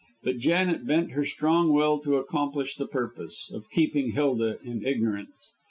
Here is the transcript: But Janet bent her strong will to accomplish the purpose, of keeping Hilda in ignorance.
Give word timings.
But 0.23 0.39
Janet 0.39 0.87
bent 0.87 1.11
her 1.11 1.23
strong 1.23 1.71
will 1.71 1.99
to 1.99 2.15
accomplish 2.17 2.73
the 2.75 2.87
purpose, 2.87 3.51
of 3.53 3.69
keeping 3.69 4.13
Hilda 4.13 4.57
in 4.63 4.83
ignorance. 4.83 5.53